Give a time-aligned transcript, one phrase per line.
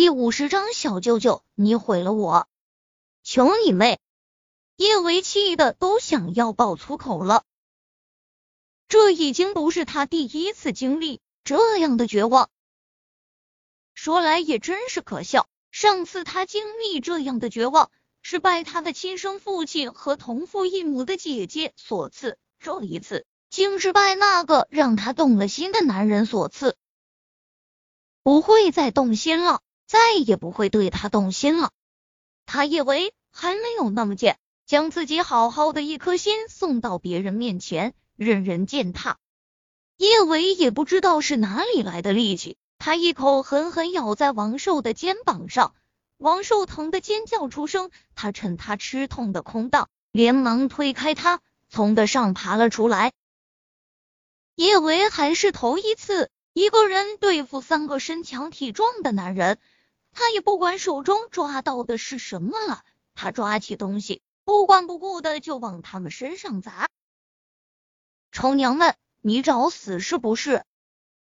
[0.00, 2.46] 第五十章，小舅舅，你毁了我！
[3.24, 3.98] 求你妹！
[4.76, 7.42] 叶维气的都想要爆粗口了。
[8.86, 12.48] 这已经不是他第一次经历这样的绝望。
[13.92, 17.90] 说来也真是可笑，上次他经历这样的绝望，
[18.22, 26.76] 是拜他的亲生父亲和同父异母的姐姐所赐；这一次，竟是拜那个让他动了心的男人所赐。
[28.22, 29.60] 不会再动心了。
[29.88, 31.70] 再也不会对他动心了。
[32.44, 39.16] 他以为还没有那么贱，将自己好好的一颗心送到别人面前，任人践踏。
[39.96, 45.74] 叶伟也不知道是哪里来的力气，他一口狠狠咬在王寿的肩膀上，
[46.18, 47.90] 王寿疼的尖叫出声。
[48.14, 53.12] 他趁他吃痛的空档，连忙推开他，从的上爬了出来。
[54.54, 59.58] 叶维还是头一次一个人对付三个身强体壮的男人。
[60.18, 62.82] 他也不管手中抓到的是什么了，
[63.14, 66.88] 他抓起东西，不管不顾的就往他们身上砸。
[68.32, 70.64] 臭娘们，你找死是不是？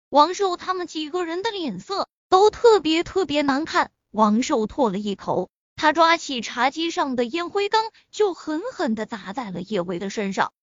[0.09, 3.91] 王寿他们几个人的脸色都特别特别难看。
[4.11, 10.55] 王寿唾了一口，他抓起茶几上的烟灰缸，就狠狠的砸在了叶维的身上。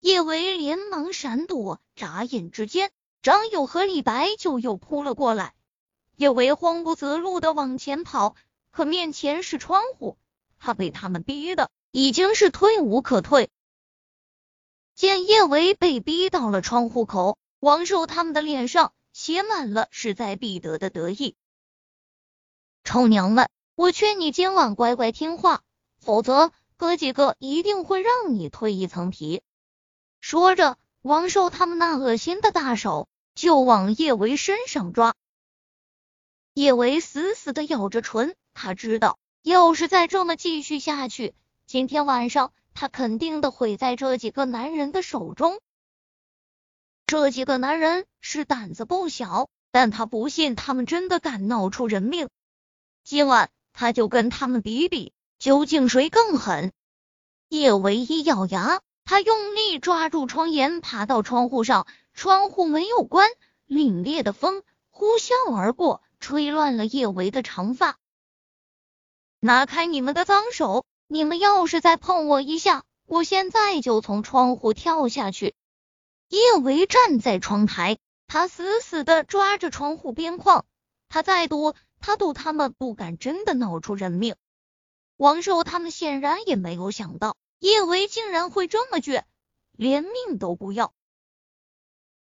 [0.00, 2.90] 叶维连忙闪躲，眨眼之间，
[3.22, 5.54] 张友和李白就又扑了过来。
[6.20, 8.36] 叶维慌不择路的往前跑，
[8.70, 10.18] 可面前是窗户，
[10.58, 13.48] 他被他们逼的已经是退无可退。
[14.94, 21.36] 见叶维被逼到了窗户口，王寿他们的脸上写满了势在必得的得意。
[22.84, 25.62] 臭娘们，我劝你今晚乖乖听话，
[25.96, 29.40] 否则哥几个一定会让你蜕一层皮。
[30.20, 35.14] 说着，王寿他们那恶心的大手就往叶维身上抓。
[36.54, 41.34] 叶维死死的咬着唇，他知道，要是再这么继续下去，
[41.66, 45.60] 今天晚上他肯定的毁在这几个男人的手中。
[47.06, 52.28] 这几个男人是胆子不小，但他不信他们真的敢闹出人命。
[53.04, 56.72] 今晚他就跟他们比比，究竟谁更狠。
[57.48, 63.30] 叶维一咬牙，他用力抓住窗沿，爬到窗户上，窗户没有关，
[63.68, 66.02] 凛冽的风呼啸而过。
[66.30, 67.98] 吹乱了叶维的长发，
[69.40, 70.86] 拿开你们的脏手！
[71.08, 75.56] 你们要是再碰我一下，我现在就从窗户跳下去。
[76.28, 77.98] 叶维站在窗台，
[78.28, 80.64] 他死死的抓着窗户边框，
[81.08, 84.36] 他再赌，他赌他们不敢真的闹出人命。
[85.16, 89.24] 王寿他们显然也没有想到，叶维竟然会这么倔，
[89.72, 90.94] 连命都不要。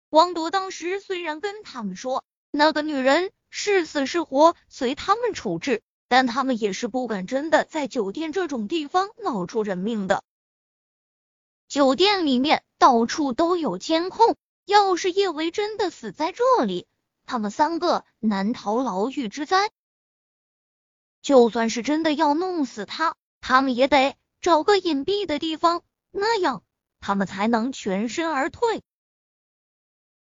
[0.10, 3.32] 王铎当时虽然跟他们说那个女人。
[3.56, 5.84] 是死是活，随他们处置。
[6.08, 10.24] 但他们也是不敢真的在酒店这种地方闹出人命的。
[11.68, 16.88] 酒店里面到处都有监控，要是叶维真的死在这里，
[17.26, 19.70] 他们三个难逃牢狱之灾。
[21.22, 26.64] 就算是真的要弄死他，他们也得找个隐蔽的地方，那样
[27.00, 28.82] 他们才能全身而退。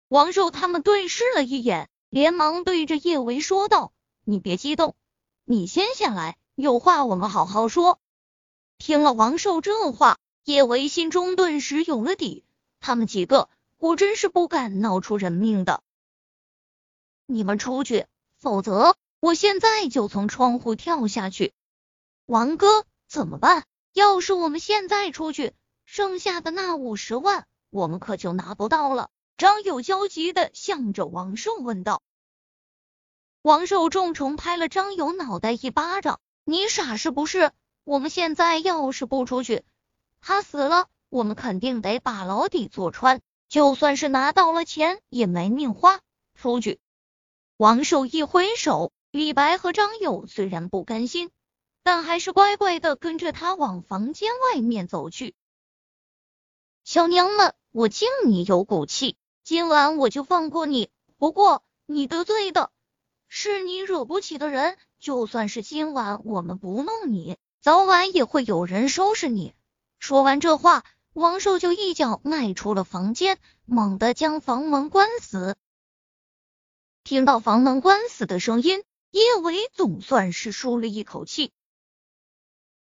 [0.09, 1.89] 王寿他们对视了一眼。
[2.11, 3.94] 连忙对着叶维说道
[4.25, 4.95] ：“你别激动，
[5.45, 7.99] 你先下来，有话我们好好说。”
[8.77, 12.44] 听了王寿这话，叶维心中顿时有了底，
[12.81, 15.83] 他们几个果真是不敢闹出人命的。
[17.27, 21.53] 你们出去，否则我现在就从窗户跳下去。
[22.25, 23.63] 王哥，怎么办？
[23.93, 25.53] 要是我们现在出去，
[25.85, 29.09] 剩下的那五十万，我们可就拿不到了。
[29.41, 32.03] 张友焦急的向着王寿问道
[33.41, 37.52] ：“王寿重重拍了张友脑袋一巴掌，你傻是不是？
[37.84, 39.63] 我们现在要是不出去，
[40.19, 43.19] 他死了，我们肯定得把牢底坐穿，
[43.50, 46.02] 就算是拿到了钱也没命花。
[46.35, 46.79] 出去！”
[47.58, 51.32] 王寿一挥手，李白和张友虽然不甘心，
[51.82, 55.34] 但还是乖乖的跟着他往房间外面走去。
[56.84, 59.17] 小娘们，我敬你有骨气。
[59.43, 62.72] 今晚我就放过你，不过你得罪的
[63.28, 64.78] 是你惹不起的人。
[64.99, 69.55] 就算是今晚我们不弄你，早晚也会有人收拾你。
[69.97, 70.84] 说完这话，
[71.14, 75.55] 王寿就一脚迈出了房间，猛地将房门关死。
[77.03, 81.52] 听到房门关死的声音，叶伟总算是舒了一口气。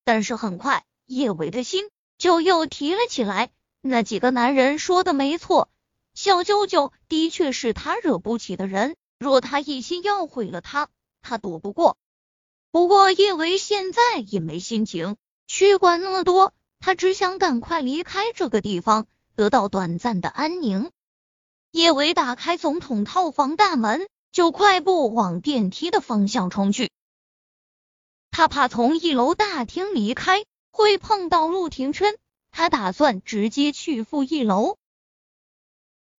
[0.04, 3.52] 但是很快，叶伟的心就又提了起来。
[3.81, 5.69] 那几个男人说的没错。
[6.13, 10.89] 小舅舅的确是他惹不起的人，若他一心要毁了他，
[11.21, 11.97] 他躲不过。
[12.71, 15.17] 不过叶维现在也没心情
[15.47, 20.91] 去管那么多，他只想赶快离开这个地方，得到短暂的安宁。
[21.71, 26.91] 叶维打开总统套房大门，就快步往电梯的方向冲去。
[28.31, 32.17] 他怕从一楼大厅离开会碰到陆廷琛，
[32.51, 34.79] 他打算直接去负一楼。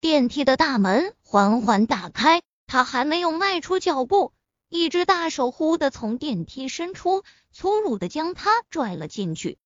[0.00, 4.32] 电梯的大门缓缓打开，他还没有迈出脚步，
[4.70, 9.58] 一只大手忽的从电梯伸出，粗鲁的将他拽了进去。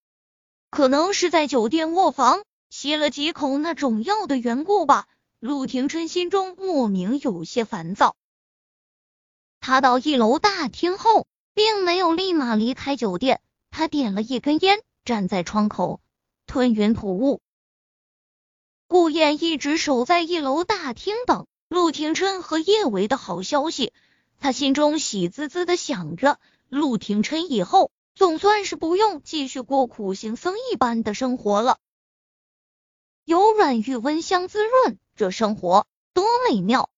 [0.71, 5.07] 可能是在酒店卧房吸了几口那种药的缘故吧。
[5.39, 8.17] 陆廷琛心中莫名有些烦躁。
[9.61, 13.41] 他到一楼大厅后，并没有立马离开酒店，
[13.71, 16.01] 他点了一根烟，站在窗口
[16.47, 17.41] 吞云吐雾。
[18.87, 23.93] 顾燕一直守在一楼大厅等陆廷琛和叶维的好消息，
[24.39, 26.39] 他心中喜滋滋的想着，
[26.69, 31.79] 陆廷琛以后总算是不用继续过苦行僧一般的生活了。
[33.25, 36.91] 有软玉温香滋润，这生活多美妙！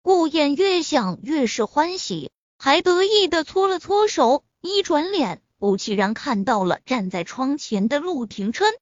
[0.00, 4.44] 顾燕越想越是欢喜，还得意的搓了搓手。
[4.62, 8.72] 一转脸，不其然看到了站在窗前的陆廷琛。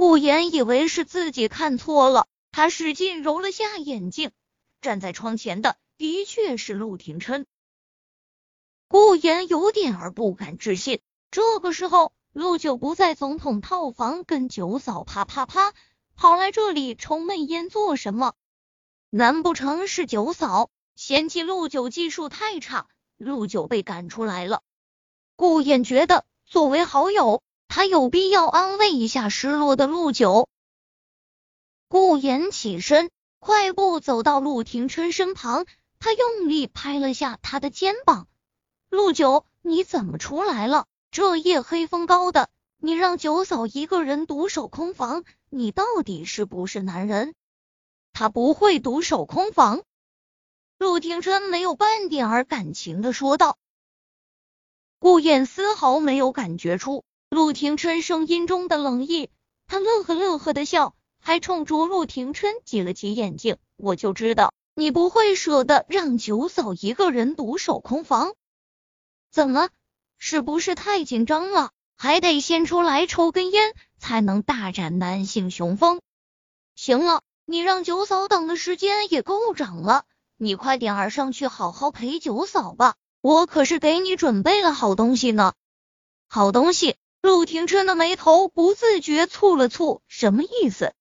[0.00, 4.30] 顾言以为是自己看错了，他使劲揉了下眼睛，
[4.80, 7.44] 站在窗前的的确是陆廷琛。
[8.88, 11.00] 顾言有点儿不敢置信，
[11.30, 12.14] 这个时候。
[12.32, 15.74] 陆九不在总统套房跟九嫂啪啪啪，
[16.16, 18.32] 跑来这里抽闷烟做什么？
[19.10, 22.88] 难不成是九嫂嫌弃陆九技术太差，
[23.18, 24.62] 陆九被赶出来了？
[25.36, 30.48] 顾衍觉得作为好友，他有必要安慰一下失落的陆九。
[31.88, 35.66] 顾衍起身，快步走到陆廷琛身旁，
[36.00, 38.26] 他用力拍了下他的肩膀
[38.90, 47.34] ：“陆九，你怎么出来了？”这夜黑风高的，你让九嫂一个人独守空房，你到底是不是男人？
[48.12, 49.82] 他不会独守空房。
[50.76, 53.56] 陆廷琛没有半点儿感情的说道。
[54.98, 59.30] 顾燕丝毫没有感觉出陆廷琛声音中的冷意，
[59.68, 63.56] 他乐呵乐呵的笑，还冲着陆廷琛挤了挤眼睛。
[63.76, 68.34] 我就知道你不会舍得让九嫂一个人独守空房。
[69.30, 69.68] 怎么？
[70.18, 71.70] 是不是太紧张了？
[71.96, 76.00] 还得先出来抽根烟，才能大展男性雄风。
[76.74, 80.04] 行了，你让九嫂等的时间也够长了，
[80.36, 82.96] 你快点儿上去好好陪九嫂吧。
[83.20, 85.52] 我可是给你准备了好东西呢。
[86.26, 86.96] 好东西？
[87.22, 90.94] 陆廷琛的眉头不自觉蹙了蹙，什么意思？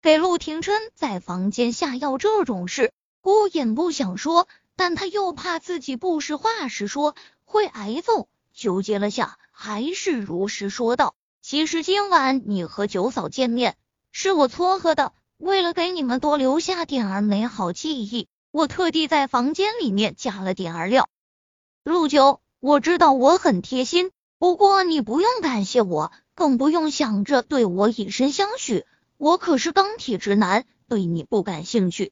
[0.00, 8.28] 给陆廷琛在房间下药这种事，顾衍不想说，但他又怕自己不实话实说会挨揍。
[8.54, 13.76] 纠结了下，还是如实说道：“其实今晚你和九嫂见面，
[14.12, 15.12] 是我撮合的。
[15.36, 21.08] 为了给你们多留下点儿美好记忆，我特地在房间里面加了点儿料。
[21.82, 24.10] 陆九，我知道我很贴心，
[24.40, 28.86] 不过你不用感谢我，更不用想着对我以身相许。
[29.18, 32.10] 我可是钢铁直男，对你不感兴趣。”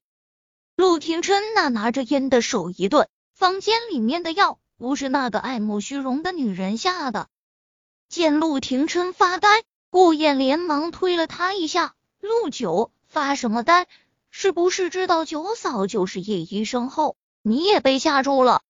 [0.77, 4.59] 陆廷琛那拿着烟的手一顿，房间里面的药。
[4.77, 7.29] 不是那个爱慕虚荣的女人下的。
[8.11, 9.49] 见陆廷琛发呆，
[9.89, 13.89] 顾燕连忙推了他一下：“陆九，发什么呆？
[14.29, 18.61] 是不是知道九嫂就是叶医生后，你也被吓住了？”